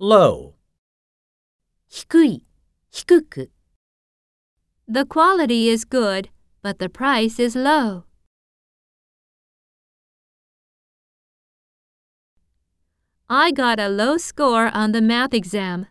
[0.00, 0.54] low.
[1.88, 2.46] 低い、
[2.90, 3.50] 低く。
[4.88, 6.30] The quality is good,
[6.62, 8.04] but the price is low.
[13.28, 15.86] I got a low score on the math exam.